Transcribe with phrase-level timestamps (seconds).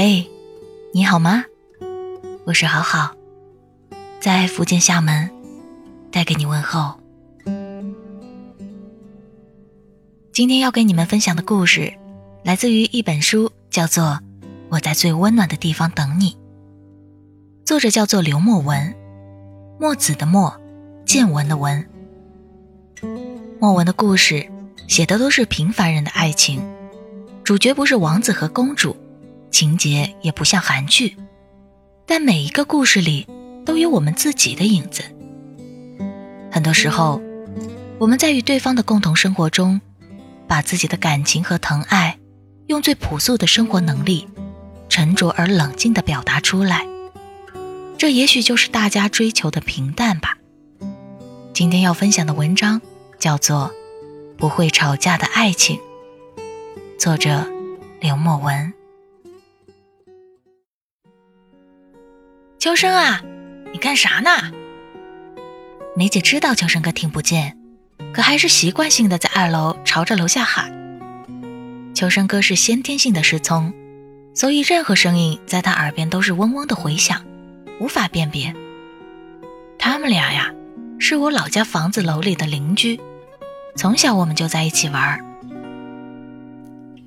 [0.00, 0.30] 嘿，
[0.94, 1.44] 你好吗？
[2.44, 3.16] 我是好好，
[4.20, 5.28] 在福建厦门，
[6.12, 6.94] 带给你问候。
[10.32, 11.92] 今天要给你们分享的故事，
[12.44, 14.04] 来自于一本书，叫做
[14.68, 16.30] 《我在最温暖的地方等你》，
[17.64, 18.94] 作者叫做刘墨文，
[19.80, 20.56] 墨子的墨，
[21.04, 21.84] 见闻的闻。
[23.58, 24.48] 墨文的故事
[24.86, 26.62] 写的都是平凡人的爱情，
[27.42, 28.96] 主角不是王子和公主。
[29.50, 31.16] 情节也不像韩剧，
[32.06, 33.26] 但每一个故事里
[33.64, 35.02] 都有我们自己的影子。
[36.50, 37.20] 很多时候，
[37.98, 39.80] 我们在与对方的共同生活中，
[40.46, 42.18] 把自己的感情和疼爱，
[42.66, 44.28] 用最朴素的生活能力，
[44.88, 46.86] 沉着而冷静地表达出来。
[47.96, 50.38] 这也许就是大家追求的平淡吧。
[51.52, 52.80] 今天要分享的文章
[53.18, 53.72] 叫做
[54.36, 55.76] 《不会吵架的爱情》，
[56.98, 57.44] 作者
[58.00, 58.72] 刘墨文。
[62.58, 63.22] 秋生啊，
[63.72, 64.30] 你干啥呢？
[65.94, 67.56] 梅姐知道秋生哥听不见，
[68.12, 70.68] 可还是习惯性的在二楼朝着楼下喊。
[71.94, 73.72] 秋生哥是先天性的失聪，
[74.34, 77.24] 所以任何声音在他耳边都是嗡嗡的回响，
[77.78, 78.52] 无法辨别。
[79.78, 80.52] 他们俩呀，
[80.98, 82.98] 是我老家房子楼里的邻居，
[83.76, 85.24] 从小我们就在一起玩。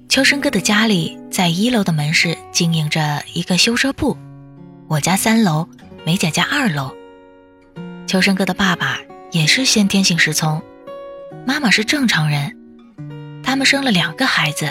[0.07, 4.15] 秋生哥的家里在一楼的门市经营着一个修车铺。
[4.91, 5.69] 我家三楼，
[6.05, 6.93] 梅姐家二楼。
[8.07, 8.99] 秋生哥的爸爸
[9.31, 10.61] 也是先天性失聪，
[11.47, 12.57] 妈妈是正常人。
[13.41, 14.69] 他们生了两个孩子，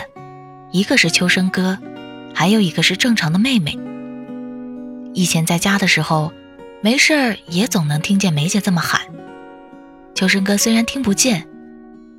[0.71, 1.79] 一个是秋生哥，
[2.35, 3.75] 还有一个是正常的妹妹。
[5.15, 6.31] 以前在家的时候，
[6.83, 9.01] 没事儿也总能听见梅姐这么喊。
[10.13, 11.47] 秋生哥虽然听不见，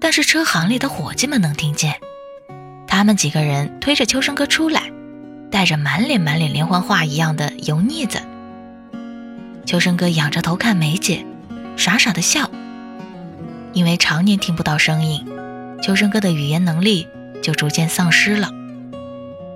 [0.00, 1.94] 但是车行里的伙计们能听见。
[2.88, 4.90] 他们几个人推着秋生哥出来。
[5.52, 8.22] 带着满脸满脸连环画一样的油腻子，
[9.66, 11.26] 秋生哥仰着头看梅姐，
[11.76, 12.50] 傻傻的笑。
[13.74, 15.26] 因为常年听不到声音，
[15.82, 17.06] 秋生哥的语言能力
[17.42, 18.48] 就逐渐丧失了，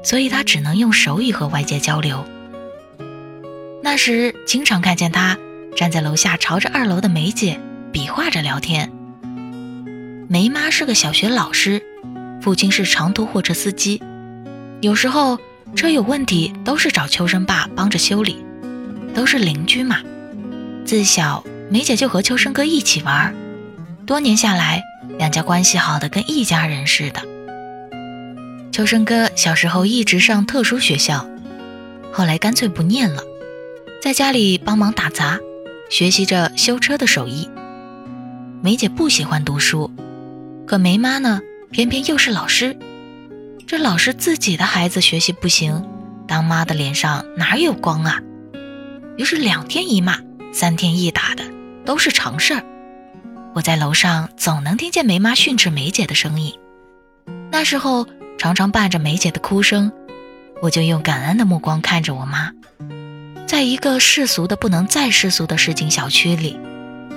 [0.04, 2.26] 所以他只能用手语和外界交流。
[3.82, 5.38] 那时经常看见他
[5.76, 7.58] 站在楼下朝着二楼的梅姐
[7.90, 8.92] 比划着聊天。
[10.28, 11.82] 梅妈是个小学老师，
[12.42, 14.02] 父亲是长途货车司机，
[14.82, 15.38] 有时候。
[15.74, 18.44] 车有问题都是找秋生爸帮着修理，
[19.14, 20.00] 都是邻居嘛。
[20.84, 23.34] 自小梅姐就和秋生哥一起玩，
[24.06, 24.82] 多年下来，
[25.18, 27.20] 两家关系好的跟一家人似的。
[28.70, 31.28] 秋生哥小时候一直上特殊学校，
[32.12, 33.22] 后来干脆不念了，
[34.00, 35.38] 在家里帮忙打杂，
[35.90, 37.48] 学习着修车的手艺。
[38.62, 39.90] 梅姐不喜欢读书，
[40.66, 41.40] 可梅妈呢，
[41.70, 42.76] 偏偏又是老师。
[43.66, 45.84] 这老师自己的孩子学习不行，
[46.28, 48.20] 当妈的脸上哪有光啊？
[49.18, 50.18] 于是两天一骂，
[50.52, 51.42] 三天一打的
[51.84, 52.62] 都是常事儿。
[53.54, 56.56] 我在楼上总能听见梅妈训斥梅姐的声音，
[57.50, 58.06] 那时候
[58.38, 59.90] 常常伴着梅姐的哭声，
[60.62, 62.52] 我就用感恩的目光看着我妈。
[63.48, 66.56] 在一个世俗的不能再世俗的市井小区里，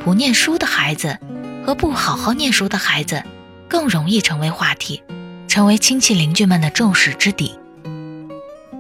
[0.04, 1.20] 不念书的孩子
[1.64, 3.24] 和不好好念书的孩子
[3.68, 5.04] 更容易成为话题。
[5.50, 7.58] 成为亲戚邻居们的众矢之的。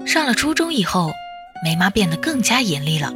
[0.06, 1.12] 上了初中以后，
[1.63, 3.12] 梅妈变得更加严厉了。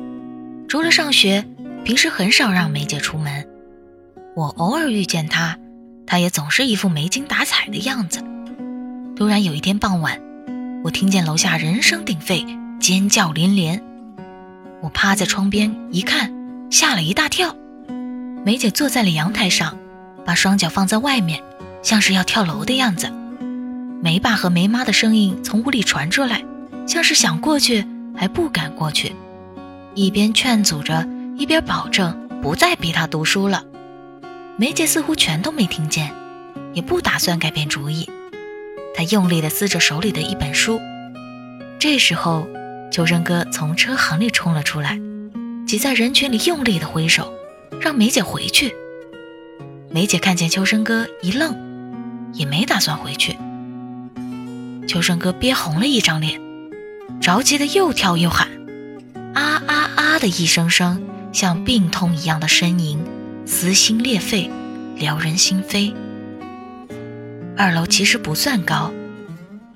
[0.68, 1.46] 除了上学，
[1.86, 3.48] 平时很少让梅姐出门。
[4.36, 5.56] 我偶尔遇见她，
[6.08, 8.24] 她也总是一副没精打采的样子。
[9.16, 10.20] 突然有一天傍晚，
[10.84, 12.44] 我听见楼下人声鼎沸，
[12.80, 13.84] 尖叫连连。
[14.82, 16.34] 我趴在窗边一看，
[16.72, 17.56] 吓了一大跳。
[18.44, 19.78] 梅姐坐在了阳台上，
[20.26, 21.40] 把双脚放在外面，
[21.84, 23.12] 像是要跳楼的样子。
[24.04, 26.44] 梅爸和梅妈的声音从屋里传出来，
[26.86, 29.16] 像是想过去还不敢过去，
[29.96, 33.64] 一边劝阻着，一边保证不再逼他读书了。
[34.58, 36.14] 梅姐似乎全都没听见，
[36.74, 38.06] 也不打算改变主意。
[38.94, 40.82] 她用力地撕着手里的一本书。
[41.80, 42.46] 这时候，
[42.92, 45.00] 秋生哥从车行里冲了出来，
[45.66, 47.34] 挤在人群里用力地挥手，
[47.80, 48.76] 让梅姐回去。
[49.90, 51.56] 梅姐看见秋生哥一愣，
[52.34, 53.38] 也没打算回去。
[54.88, 56.40] 秋生哥憋红了一张脸，
[57.22, 58.48] 着急的又跳又喊，
[59.34, 61.02] 啊啊啊的一声声，
[61.32, 63.04] 像病痛一样的呻吟，
[63.46, 64.52] 撕心裂肺，
[64.98, 65.94] 撩人心扉。
[67.58, 68.92] 二楼其实不算高，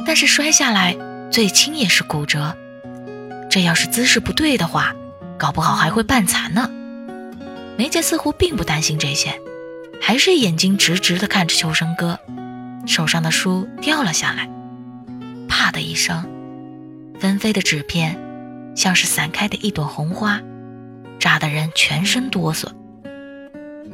[0.05, 0.95] 但是摔下来
[1.31, 2.55] 最轻也是骨折，
[3.49, 4.93] 这要是姿势不对的话，
[5.37, 6.69] 搞不好还会半残呢。
[7.77, 9.39] 梅姐似乎并不担心这些，
[10.01, 12.19] 还是眼睛直直的看着秋生哥，
[12.85, 14.49] 手上的书掉了下来。
[15.57, 16.23] 啪的一声，
[17.19, 18.15] 纷飞的纸片，
[18.75, 20.39] 像是散开的一朵红花，
[21.17, 22.67] 扎得人全身哆嗦。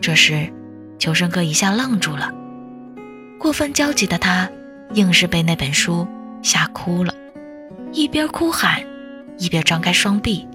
[0.02, 0.52] 这时，
[1.00, 2.34] 秋生哥一下愣住了，
[3.40, 4.50] 过分焦急的他，
[4.94, 6.06] 硬是被那本书
[6.42, 7.16] 吓哭了，
[7.94, 8.84] 一边哭喊，
[9.38, 10.46] 一边张开双臂，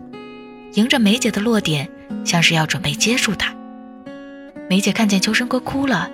[0.74, 1.88] 迎着梅姐的落点，
[2.22, 3.54] 像是要准备接住她。
[4.68, 6.10] 梅姐看见秋生哥哭了，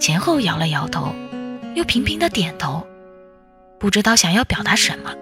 [0.00, 1.14] 前后摇了摇头，
[1.76, 2.84] 又频频的点头。
[3.82, 5.12] 不知道想要表达什么。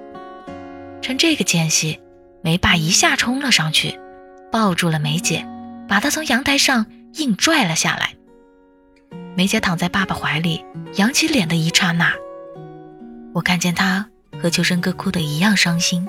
[1.00, 1.98] 趁这个间隙，
[2.42, 3.98] 梅爸一下冲了上去，
[4.52, 5.46] 抱住了梅姐，
[5.88, 6.84] 把她从阳台上
[7.14, 8.14] 硬拽了下来。
[9.34, 10.62] 梅姐躺在爸爸怀里，
[10.96, 12.12] 扬起脸的一刹那，
[13.32, 14.06] 我看见她
[14.42, 16.06] 和秋生哥哭得一样伤心，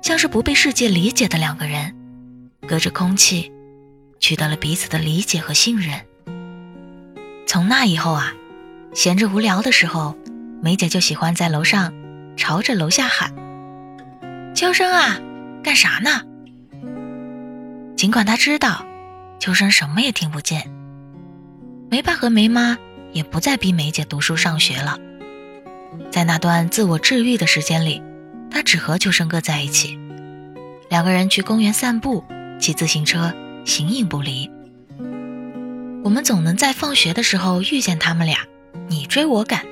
[0.00, 1.94] 像是不被世界理解的两个人，
[2.66, 3.52] 隔着空气，
[4.18, 6.00] 取得了彼此的理解和信任。
[7.46, 8.32] 从那以后啊，
[8.94, 10.16] 闲着无聊的时候。
[10.66, 11.94] 梅姐就喜欢在楼上
[12.36, 13.32] 朝着楼下喊
[14.52, 15.16] ：“秋生啊，
[15.62, 16.22] 干啥呢？”
[17.96, 18.84] 尽管她知道
[19.38, 20.68] 秋生什么也听不见，
[21.88, 22.76] 梅爸和梅妈
[23.12, 24.98] 也不再逼梅姐读书上学了。
[26.10, 28.02] 在那段自我治愈的时间里，
[28.50, 29.96] 她只和秋生哥在一起，
[30.90, 32.24] 两个人去公园散步，
[32.58, 33.32] 骑自行车，
[33.64, 34.50] 形影不离。
[36.02, 38.40] 我们总能在放学的时候遇见他们俩，
[38.88, 39.64] 你追我赶。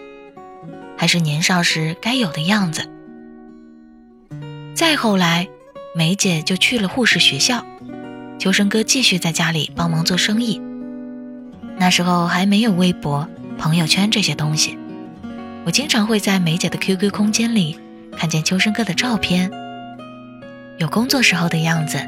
[0.97, 2.89] 还是年少时该有的样子。
[4.75, 5.49] 再后来，
[5.95, 7.65] 梅姐就去了护士学校，
[8.39, 10.61] 秋生哥继续在家里帮忙做生意。
[11.77, 14.79] 那时候还没有微博、朋友圈这些东西，
[15.65, 17.79] 我经常会在梅姐的 QQ 空间里
[18.17, 19.51] 看见秋生哥的照片，
[20.79, 21.99] 有工作时候的样子，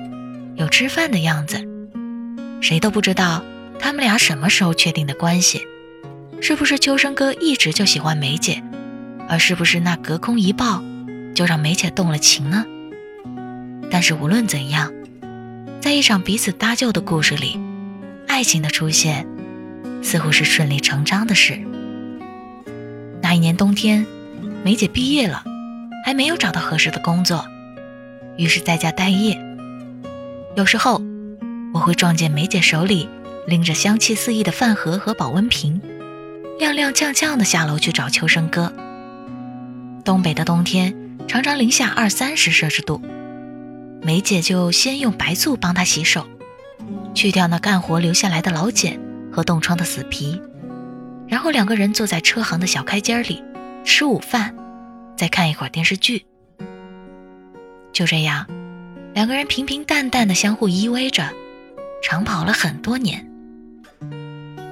[0.56, 1.64] 有吃饭的样子。
[2.60, 3.44] 谁都不知道
[3.78, 5.62] 他们俩什么时候确定的关系，
[6.40, 8.62] 是不是秋生哥一直就喜欢梅姐？
[9.28, 10.82] 而是不是那隔空一抱，
[11.34, 12.64] 就让梅姐动了情呢？
[13.90, 14.92] 但是无论怎样，
[15.80, 17.58] 在一场彼此搭救的故事里，
[18.28, 19.26] 爱情的出现
[20.02, 21.58] 似乎是顺理成章的事。
[23.22, 24.06] 那一年冬天，
[24.64, 25.42] 梅姐毕业了，
[26.04, 27.44] 还没有找到合适的工作，
[28.36, 29.40] 于是在家待业。
[30.56, 31.02] 有时候，
[31.74, 33.08] 我会撞见梅姐手里
[33.46, 35.80] 拎着香气四溢的饭盒和保温瓶，
[36.58, 38.72] 踉踉跄跄地下楼去找秋生哥。
[40.06, 40.94] 东北的冬天
[41.26, 43.02] 常常零下二三十摄氏度，
[44.02, 46.24] 梅姐就先用白醋帮他洗手，
[47.12, 49.00] 去掉那干活留下来的老茧
[49.32, 50.40] 和冻疮的死皮，
[51.26, 53.42] 然后两个人坐在车行的小开间里
[53.84, 54.54] 吃午饭，
[55.16, 56.24] 再看一会儿电视剧。
[57.92, 58.46] 就这样，
[59.12, 61.32] 两个人平平淡淡的相互依偎着，
[62.00, 63.28] 长跑了很多年。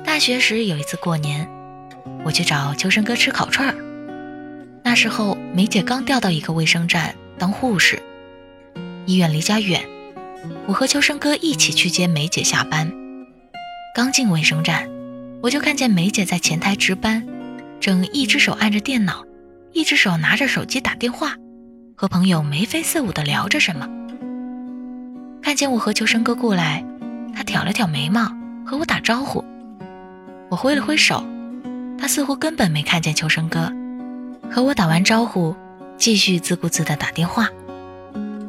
[0.05, 1.51] 大学时有一次过年，
[2.25, 3.94] 我去找秋生哥吃烤串儿。
[4.87, 8.01] 那时候，梅姐刚调到一个卫生站当护士，
[9.07, 9.81] 医院离家远，
[10.67, 12.93] 我和秋生哥一起去接梅姐下班。
[13.95, 14.87] 刚进卫生站，
[15.43, 17.27] 我就看见梅姐在前台值班，
[17.81, 19.25] 正一只手按着电脑，
[19.73, 21.35] 一只手拿着手机打电话，
[21.97, 23.89] 和朋友眉飞色舞地聊着什么。
[25.43, 26.85] 看见我和秋生哥过来，
[27.35, 28.31] 她挑了挑眉毛
[28.67, 29.43] 和我打招呼，
[30.51, 31.25] 我挥了挥手，
[31.99, 33.73] 她似乎根本没看见秋生哥。
[34.55, 35.57] 和我打完招呼，
[35.99, 37.49] 继续自顾自地打电话，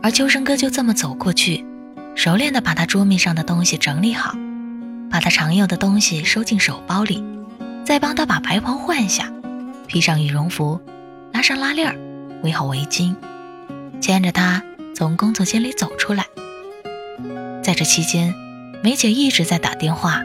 [0.03, 1.65] 而秋生哥就这么走过去，
[2.13, 4.35] 熟练地把他桌面上的东西整理好，
[5.09, 7.24] 把他常用的东西收进手包里，
[7.83, 9.33] 再帮他把白袍换下，
[9.88, 10.79] 披上羽绒服，
[11.33, 11.97] 拉上拉链，
[12.43, 13.15] 围好围巾，
[14.00, 14.62] 牵着他
[14.93, 16.25] 从工作间里走出来。
[17.63, 18.31] 在这期间，
[18.83, 20.21] 梅姐一直在打电话，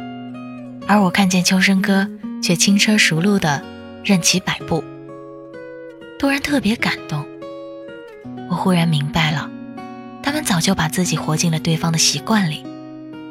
[0.87, 2.06] 而我看见秋生哥
[2.42, 3.62] 却轻车熟路地
[4.04, 4.84] 任其摆布。
[6.21, 7.25] 突然特别感动，
[8.50, 9.50] 我忽然明白了，
[10.23, 12.62] 他们早就把自己活进了对方的习惯里，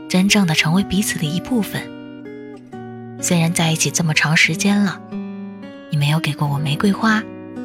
[0.10, 1.84] 真正的成为彼此的一部分。
[3.22, 5.00] 虽然在一起这么长时间了，
[5.92, 7.22] 你没有给过我玫瑰花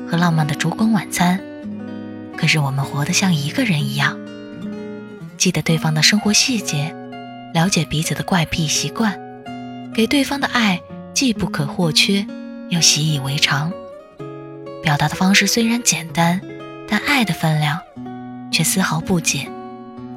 [0.06, 1.40] 和浪漫的烛光晚餐，
[2.36, 4.18] 可是我们活得像一个人一样，
[5.38, 6.94] 记得对方的生活细节，
[7.54, 9.18] 了解彼此的怪癖习惯，
[9.94, 10.82] 给对方的爱
[11.14, 12.26] 既不可或缺，
[12.68, 13.72] 又习以为常。
[14.84, 16.42] 表达的方式虽然简单，
[16.86, 17.80] 但爱的分量
[18.52, 19.50] 却丝毫不减，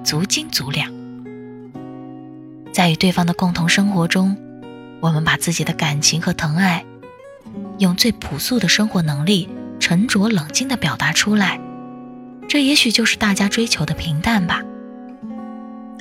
[0.04, 0.92] 足斤足两。
[2.74, 4.36] 在与对方的共同生活中，
[5.00, 6.84] 我们把自己的感情和疼爱，
[7.80, 9.48] 用最朴素的生活能力，
[9.80, 11.62] 沉着冷静地表达出来。
[12.50, 14.62] 这也许就是大家追求的平淡吧。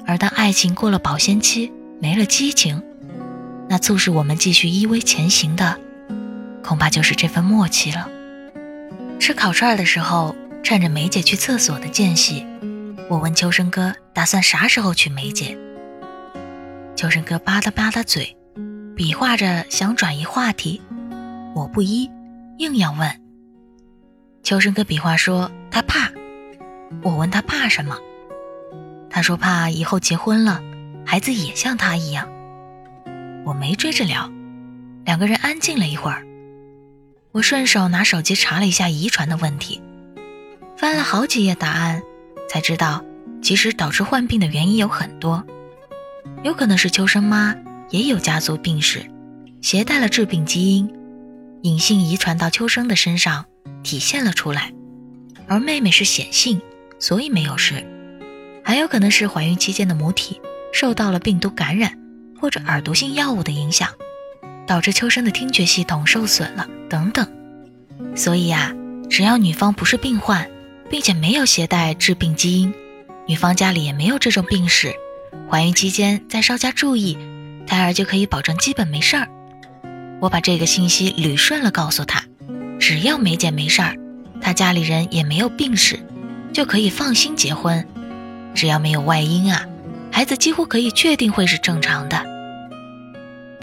[0.09, 2.83] 而当爱情过了保鲜期，没了激情，
[3.69, 5.79] 那促使我们继续依偎前行的，
[6.65, 8.09] 恐怕就是这份默契了。
[9.19, 12.47] 吃烤串的时候，趁着梅姐去厕所的间隙，
[13.09, 15.57] 我问秋生哥打算啥时候娶梅姐。
[16.95, 18.37] 秋生哥吧嗒吧嗒嘴，
[18.95, 20.81] 比划着想转移话题，
[21.55, 22.11] 我不依，
[22.59, 23.11] 硬要问。
[24.43, 26.11] 秋生哥比划说他怕，
[27.03, 27.97] 我问他怕什么，
[29.11, 30.63] 他说怕以后结婚了，
[31.05, 32.29] 孩子也像他一样。
[33.45, 34.31] 我没追着聊，
[35.05, 36.26] 两个人安静了一会儿。
[37.37, 39.83] 我顺手拿手机查了一下遗传的问题，
[40.75, 42.01] 翻了好几页答案，
[42.49, 43.05] 才知道
[43.43, 45.45] 其实导致患病的原因有很多。
[46.43, 47.55] 有可能是秋生妈
[47.91, 49.05] 也有家族病史，
[49.61, 50.91] 携带了致病基因，
[51.61, 53.45] 隐性遗传到秋生的身上，
[53.83, 54.73] 体现了出来。
[55.47, 56.63] 而妹妹是显性，
[56.99, 57.85] 所以没有事。
[58.65, 60.41] 还有可能是怀孕期间的母体
[60.73, 61.99] 受到了病毒感染，
[62.41, 63.91] 或者耳毒性药物的影响，
[64.67, 67.27] 导致秋生的听觉系统受损了等等。
[68.15, 68.73] 所以啊，
[69.09, 70.49] 只要女方不是病患，
[70.91, 72.75] 并且没有携带致病基因，
[73.27, 74.93] 女方家里也没有这种病史。
[75.51, 77.17] 怀孕期间再稍加注意，
[77.67, 79.29] 胎儿就可以保证基本没事儿。
[80.21, 82.25] 我把这个信息捋顺了告诉他，
[82.81, 83.95] 只要梅姐没事儿，
[84.41, 86.01] 他家里人也没有病史，
[86.53, 87.87] 就可以放心结婚。
[88.55, 89.67] 只要没有外因啊，
[90.11, 92.36] 孩子几乎可以确定会是正常的。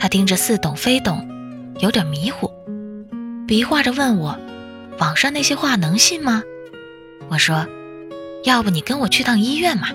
[0.04, 1.26] 他听着似懂非懂，
[1.80, 2.52] 有点迷糊，
[3.48, 4.38] 比划着问我
[5.00, 6.44] ：“网上那些话能信吗？”
[7.32, 7.66] 我说
[8.44, 9.88] ：“要不你跟我去趟医院嘛。”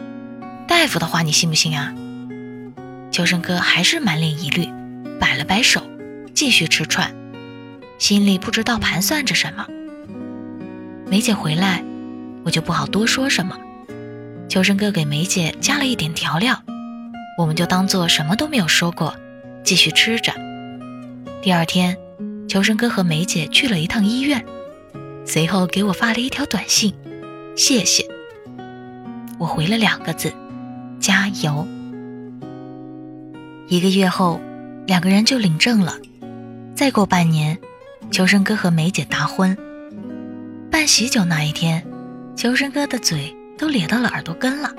[0.66, 1.92] 大夫的话你信不信啊？
[3.10, 4.66] 秋生哥还是满脸疑虑，
[5.20, 5.82] 摆了摆手，
[6.32, 7.14] 继续吃串，
[7.98, 9.66] 心里不知道盘算着什么。
[11.06, 11.84] 梅姐回来，
[12.46, 13.54] 我就不好多说什么。
[14.48, 16.62] 秋生哥给梅姐加了一点调料，
[17.36, 19.14] 我们就当做什么都没有说过，
[19.68, 20.32] 继续吃着。
[21.42, 21.94] 第二天，
[22.48, 24.42] 求生哥和梅姐去了一趟医院，
[25.26, 26.94] 随后给我发了一条短信
[27.54, 28.02] ：“谢谢。”
[29.38, 30.32] 我回了两个字。
[30.98, 31.68] 加油！
[33.66, 34.40] 一个月后，
[34.86, 35.98] 两个人就领证了。
[36.74, 37.58] 再过半年，
[38.10, 39.54] 求生哥和梅姐达婚。
[40.70, 41.86] 办喜酒那一天，
[42.34, 44.74] 求生哥的嘴都咧到了耳朵根了。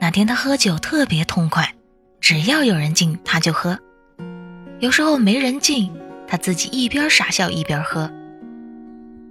[0.00, 1.74] 那天他喝酒特别痛快，
[2.18, 3.78] 只要有人敬他就喝。
[4.78, 5.90] 有时候没人敬，
[6.28, 8.10] 他自己一边傻笑一边喝。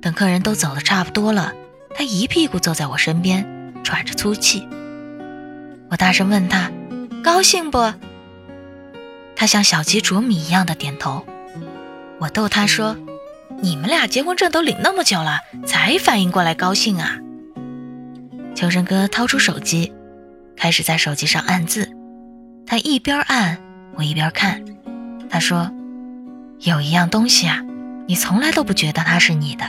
[0.01, 1.53] 等客人都走的差不多了，
[1.95, 3.45] 他一屁股坐在我身边，
[3.83, 4.67] 喘着粗气。
[5.89, 6.71] 我大声问他
[7.23, 7.93] ：“高兴不？”
[9.35, 11.25] 他像小鸡啄米一样的点头。
[12.19, 12.97] 我逗他说
[13.61, 17.19] ：“你们俩结婚证都领那么久了，才反应过来高兴啊？”
[18.55, 19.93] 秋生哥掏出手机，
[20.55, 21.89] 开始在手机上按字。
[22.65, 23.59] 他一边按，
[23.95, 24.63] 我一边看。
[25.29, 25.71] 他说
[26.61, 27.63] ：“有一样东西啊，
[28.07, 29.65] 你从来都不觉得它是你的，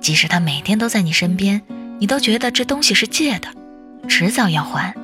[0.00, 1.62] 即使它每天都在你身边，
[1.98, 3.48] 你都觉得这东西是借的，
[4.08, 4.94] 迟早要还。”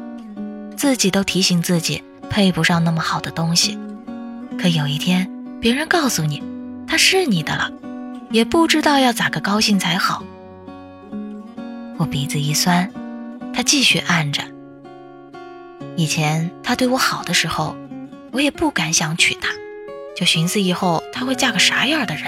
[0.76, 3.78] 自己都提醒自己配不上那么好的东西，
[4.58, 6.42] 可有一天别人告诉你
[6.86, 7.70] 它是你的了，
[8.30, 10.24] 也不知道要咋个高兴才好。
[11.98, 12.90] 我鼻子一酸，
[13.54, 14.42] 他继续按着。
[15.94, 17.76] 以前他对我好的时候，
[18.32, 19.50] 我也不敢想娶她，
[20.16, 22.24] 就寻思以后她会嫁个啥样的人，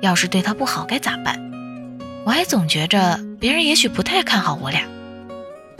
[0.00, 1.38] 要是对她不好该咋办？
[2.24, 4.82] 我还总觉着别人也许不太看好我俩。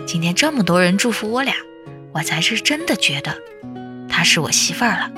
[0.06, 1.54] 今天这么多人祝福我俩。
[2.10, 3.36] 我才是真的觉得，
[4.08, 5.10] 她是我媳妇儿了。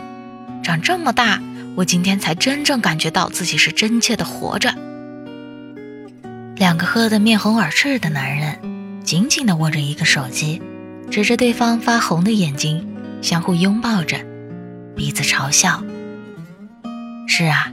[0.62, 1.40] 长这么大，
[1.76, 4.75] 我今天才真正感觉到自己是真切的活着。
[6.56, 8.58] 两个喝得面红耳赤的男人，
[9.02, 10.60] 紧紧地握着一个手机，
[11.10, 12.84] 指着对方发红的眼睛，
[13.22, 14.18] 相互拥抱着，
[14.96, 15.82] 彼此嘲笑。
[17.26, 17.72] 是啊，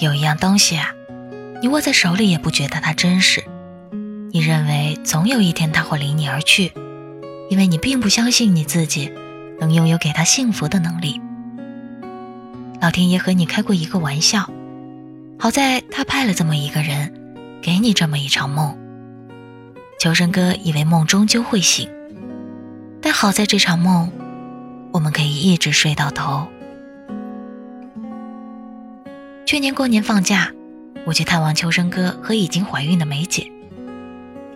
[0.00, 0.90] 有一样东西啊，
[1.62, 3.44] 你握在手里也不觉得它真实，
[4.32, 6.72] 你认为总有一天它会离你而去。
[7.50, 9.12] 因为你并不相信你自己
[9.58, 11.20] 能拥有给他幸福的能力，
[12.80, 14.48] 老天爷和你开过一个玩笑，
[15.36, 17.12] 好在他派了这么一个人，
[17.60, 18.78] 给你这么一场梦。
[19.98, 21.90] 求生哥以为梦终究会醒，
[23.02, 24.12] 但好在这场梦，
[24.92, 26.46] 我们可以一直睡到头。
[29.46, 30.52] 去年过年放假，
[31.04, 33.50] 我去探望秋生哥和已经怀孕的梅姐，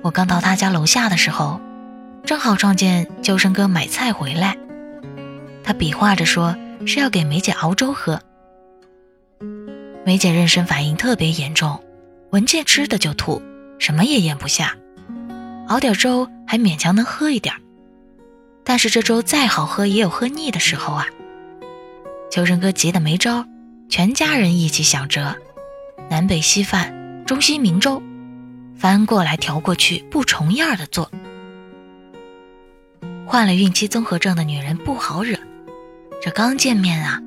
[0.02, 1.60] 我刚到他家楼下的时候。
[2.24, 4.56] 正好撞见秋生哥买菜回来，
[5.62, 8.18] 他比划着说是要给梅姐熬粥喝。
[10.06, 11.84] 梅姐妊娠反应特别严重，
[12.30, 13.42] 闻见吃的就吐，
[13.78, 14.74] 什么也咽不下，
[15.68, 17.54] 熬点粥还勉强能喝一点
[18.64, 21.06] 但是这粥再好喝也有喝腻的时候啊。
[22.30, 23.46] 秋生哥急得没招，
[23.88, 25.36] 全家人一起想辙，
[26.10, 28.02] 南北稀饭、中西明粥，
[28.76, 31.10] 翻过来调过去，不重样的做。
[33.26, 35.38] 患了孕期综合症的女人不好惹，
[36.22, 37.20] 这刚见面啊，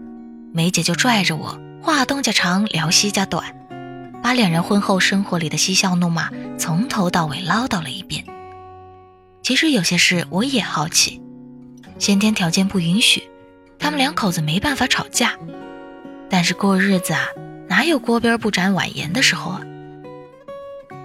[0.54, 3.56] 梅姐就拽着我话东家长聊西家短，
[4.22, 8.26] 把两人婚后生活里的嬉笑怒骂从头到尾唠叨了一遍。
[9.42, 11.22] 其实有些事我也好奇，
[12.00, 13.24] 先天条件不允许，
[13.80, 15.34] 他们两口子没办法吵架，
[16.30, 17.28] 但是过日子啊，
[17.68, 19.62] 哪有锅边不沾碗盐的时候啊？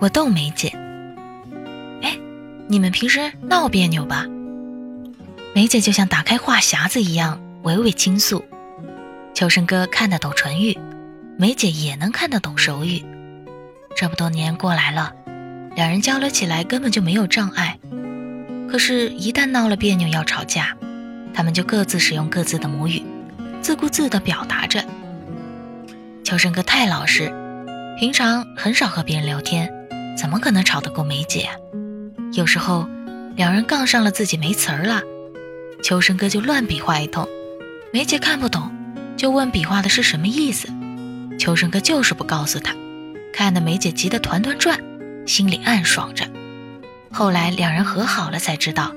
[0.00, 0.68] 我逗梅姐
[2.02, 2.18] ：“哎，
[2.68, 4.26] 你们平时闹别扭吧？”
[5.54, 8.44] 梅姐就像打开话匣子一样，娓娓倾诉。
[9.34, 10.78] 秋生哥看得懂唇语，
[11.38, 13.04] 梅姐也能看得懂手语。
[13.94, 15.12] 这么多年过来了，
[15.74, 17.78] 两人交流起来根本就没有障碍。
[18.70, 20.74] 可是，一旦闹了别扭要吵架，
[21.34, 23.02] 他们就各自使用各自的母语，
[23.60, 24.84] 自顾自地表达着。
[26.24, 27.32] 秋生哥太老实，
[27.98, 29.70] 平常很少和别人聊天，
[30.16, 31.48] 怎么可能吵得过梅姐？
[32.32, 32.88] 有时候，
[33.36, 35.02] 两人杠上了自己没词儿了。
[35.82, 37.26] 秋生哥就乱比划一通，
[37.92, 38.70] 梅姐看不懂，
[39.16, 40.68] 就问比划的是什么意思。
[41.38, 42.74] 秋生哥就是不告诉他，
[43.32, 44.78] 看得梅姐急得团团转，
[45.26, 46.24] 心里暗爽着。
[47.10, 48.92] 后来两人和好了，才知道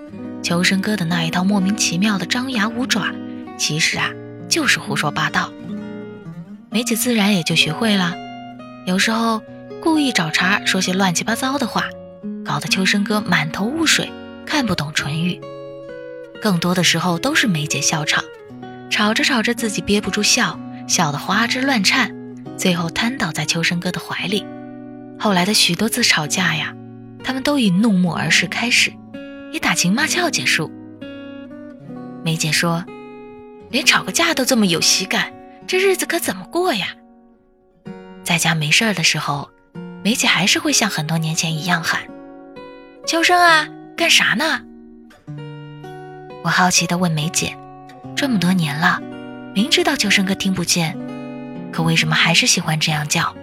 [0.45, 3.11] 秋生哥的那一套莫名其妙的张牙舞爪，
[3.57, 4.11] 其实啊
[4.47, 5.51] 就是胡说八道。
[6.69, 8.13] 梅姐自然也就学会了，
[8.85, 9.41] 有时候
[9.81, 11.85] 故意找茬说些乱七八糟的话，
[12.45, 14.11] 搞得秋生哥满头雾水，
[14.45, 15.41] 看不懂唇语。
[16.43, 18.23] 更多的时候都是梅姐笑场，
[18.91, 22.13] 吵着吵着自己憋不住笑，笑得花枝乱颤，
[22.55, 24.45] 最后瘫倒在秋生哥的怀里。
[25.19, 26.75] 后来的许多次吵架呀，
[27.23, 28.93] 他们都以怒目而视开始，
[29.55, 30.69] 以打情骂俏结束。
[32.25, 32.83] 梅姐说
[33.71, 35.31] ：“连吵个架都这么有喜感，
[35.65, 36.87] 这日子可怎么过呀？”
[38.21, 39.49] 在家没事儿的时候，
[40.03, 42.01] 梅姐还是会像很多年前一样喊
[43.07, 43.65] ：“秋生啊，
[43.95, 44.61] 干啥呢？”
[46.43, 47.55] 我好奇地问梅姐
[48.13, 48.99] ：“这么多年了，
[49.53, 50.97] 明知道秋生哥听不见，
[51.71, 53.33] 可为什么还是喜欢这样叫？”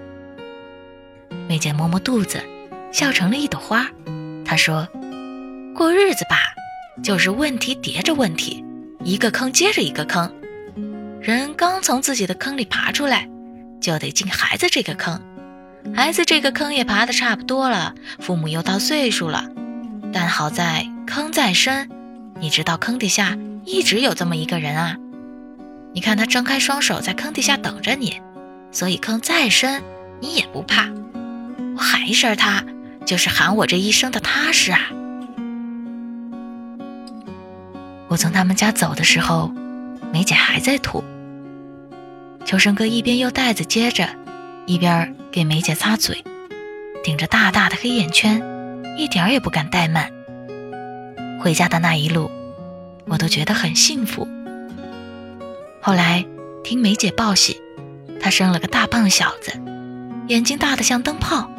[1.48, 2.42] 梅姐摸摸肚子，
[2.92, 3.86] 笑成了一朵花。
[4.44, 4.86] 她说
[5.74, 6.36] ：“过日子吧，
[7.02, 8.62] 就是问题叠着问题，
[9.02, 10.30] 一个坑接着一个坑。
[11.20, 13.26] 人刚从自己的坑里爬出来，
[13.80, 15.20] 就得进孩子这个坑。
[15.94, 19.48] 孩子这个坑也爬得差不多了，父母又到岁数了，
[20.12, 21.88] 但好在坑再深。”
[22.38, 24.96] 你知道坑底下一直有这么一个人啊？
[25.94, 28.20] 你看他张开双手在坑底下等着你，
[28.72, 29.82] 所以坑再深
[30.20, 30.88] 你也不怕。
[31.76, 32.64] 我喊一声他，
[33.06, 34.80] 就是喊我这一生的踏实啊。
[38.12, 39.50] 我从他们家走的时候，
[40.12, 41.02] 梅姐还在吐。
[42.44, 44.06] 秋生哥一边用袋子接着，
[44.66, 46.22] 一边给梅姐擦嘴，
[47.02, 48.42] 顶着大大的黑眼圈，
[48.98, 50.10] 一点儿也不敢怠慢。
[51.40, 52.30] 回家的那一路，
[53.06, 54.28] 我都觉得很幸福。
[55.80, 56.22] 后来
[56.62, 57.56] 听梅姐报喜，
[58.20, 59.52] 她生了个大胖小子，
[60.28, 61.50] 眼睛大得像灯泡，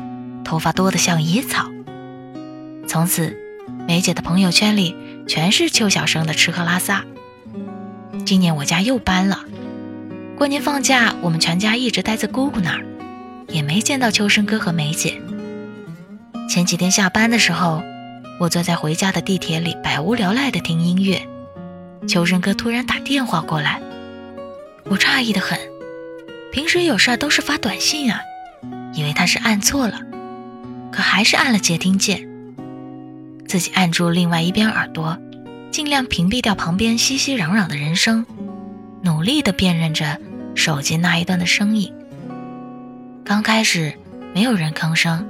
[0.45, 1.71] 头发多得像野草。
[2.87, 3.35] 从此，
[3.87, 4.95] 梅姐的朋友圈里
[5.27, 7.03] 全是邱小生的吃喝拉撒。
[8.25, 9.39] 今年我家又搬了，
[10.37, 12.85] 过年放假，我们全家一直待在姑姑那儿，
[13.49, 15.21] 也没见到秋生哥和梅姐。
[16.49, 17.81] 前几天下班的时候。
[18.39, 21.21] 我坐在回家的地铁里，百无聊赖地听音乐。
[22.07, 23.79] 秋生哥突然打电话过来，
[24.85, 25.57] 我诧异的很。
[26.51, 28.19] 平时有事儿都是发短信啊，
[28.95, 29.99] 以为他是按错了，
[30.91, 32.27] 可还是按了接听键。
[33.53, 35.15] 自己按住另外一边耳朵，
[35.69, 38.25] 尽量屏蔽掉旁边熙熙攘攘的人声，
[39.03, 40.19] 努力地辨认着
[40.55, 41.93] 手机那一端的声音。
[43.23, 43.93] 刚开始
[44.33, 45.27] 没有人吭声，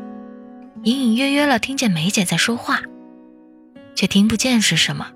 [0.84, 2.80] 隐隐约约了听见梅姐在说话。
[3.94, 5.12] 却听不见是什么。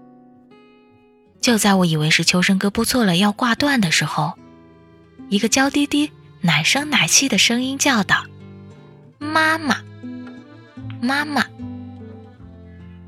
[1.40, 4.34] 就在我以为是秋生哥拨错了要挂断的时候，
[5.30, 8.26] 一个娇滴滴、奶声奶气的声音叫道
[9.18, 9.78] ：“妈妈，
[11.00, 11.46] 妈妈。”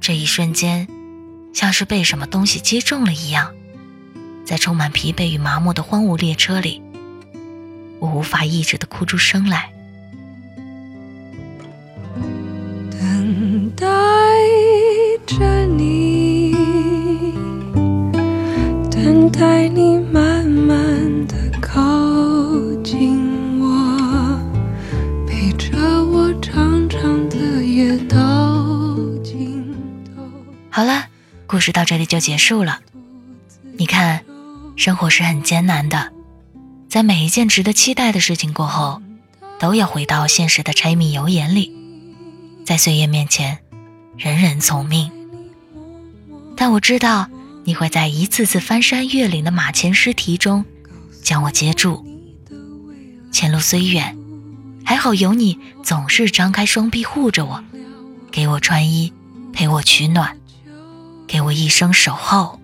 [0.10, 0.88] 这一瞬间，
[1.54, 3.54] 像是被什么东西击中了一样，
[4.44, 6.82] 在充满疲惫与麻木的荒芜列车里，
[8.00, 9.72] 我无法抑制的哭出声来。
[12.90, 14.09] 等到。
[31.60, 32.80] 故事到这里就结束了。
[33.78, 34.24] 你看，
[34.78, 36.14] 生活是很艰难的，
[36.88, 39.02] 在每一件值得期待的事情过后，
[39.60, 41.76] 都要回到现实的柴米油盐里。
[42.66, 43.60] 在岁月面前，
[44.16, 45.12] 人人从命。
[46.56, 47.28] 但我知道，
[47.66, 50.64] 你会在一次次翻山越岭的马前尸蹄中，
[51.22, 52.06] 将我接住。
[53.34, 54.18] 前路虽远，
[54.86, 57.62] 还好有你，总是张开双臂护着我，
[58.32, 59.12] 给我穿衣，
[59.52, 60.39] 陪我取暖，
[61.30, 62.60] 给我一生守候。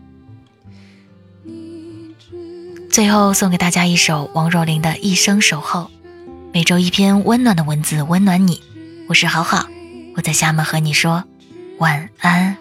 [2.89, 5.81] 最后送给大家一首王若琳的《一生守候》，
[6.51, 8.63] 每周一篇温暖的文字，温暖你。
[9.07, 9.67] 我是好好，
[10.15, 11.23] 我在厦门和你说
[11.77, 12.57] 晚安。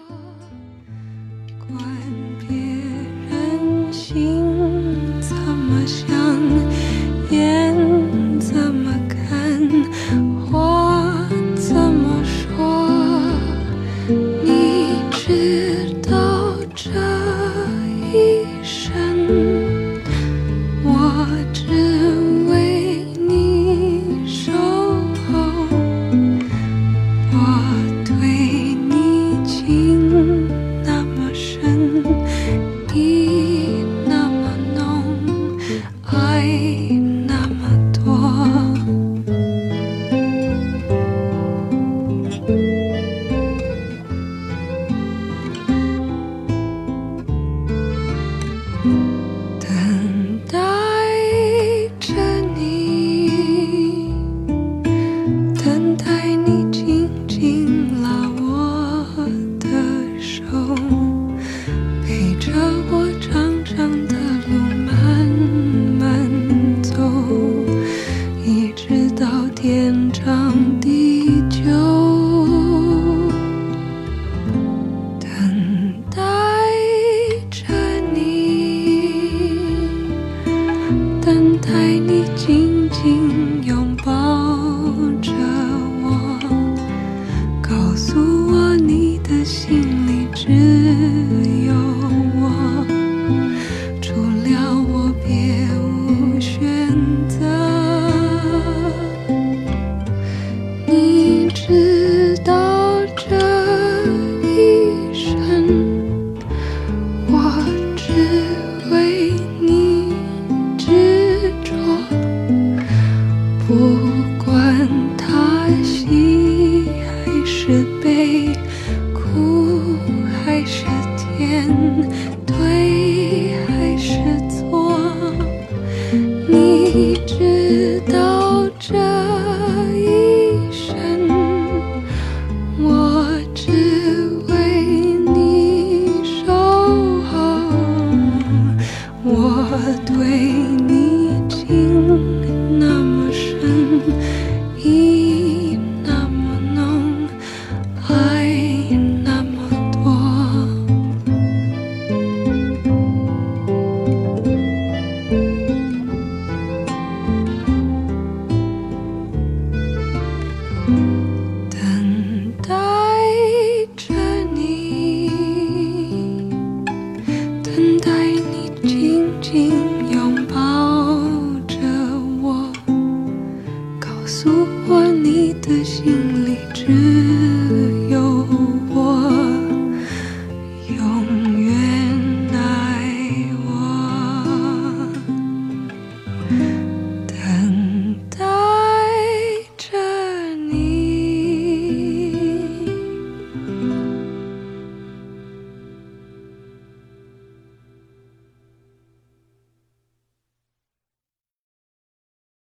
[113.75, 114.24] 呜